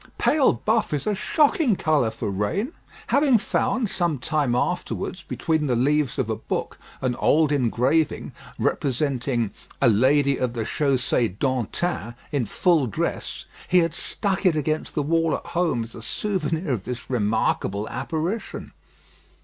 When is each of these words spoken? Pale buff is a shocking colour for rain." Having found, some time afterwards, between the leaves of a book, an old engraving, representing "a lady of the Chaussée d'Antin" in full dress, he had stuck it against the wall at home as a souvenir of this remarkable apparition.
Pale 0.17 0.53
buff 0.65 0.95
is 0.95 1.05
a 1.05 1.13
shocking 1.13 1.75
colour 1.75 2.09
for 2.09 2.31
rain." 2.31 2.73
Having 3.13 3.37
found, 3.37 3.87
some 3.87 4.17
time 4.17 4.55
afterwards, 4.55 5.21
between 5.21 5.67
the 5.67 5.75
leaves 5.75 6.17
of 6.17 6.27
a 6.27 6.35
book, 6.35 6.79
an 7.01 7.15
old 7.17 7.51
engraving, 7.51 8.31
representing 8.57 9.51
"a 9.79 9.87
lady 9.87 10.39
of 10.39 10.53
the 10.53 10.63
Chaussée 10.63 11.37
d'Antin" 11.37 12.15
in 12.31 12.47
full 12.47 12.87
dress, 12.87 13.45
he 13.67 13.77
had 13.77 13.93
stuck 13.93 14.43
it 14.43 14.55
against 14.55 14.95
the 14.95 15.03
wall 15.03 15.35
at 15.35 15.45
home 15.51 15.83
as 15.83 15.93
a 15.93 16.01
souvenir 16.01 16.71
of 16.71 16.83
this 16.83 17.07
remarkable 17.07 17.87
apparition. 17.89 18.71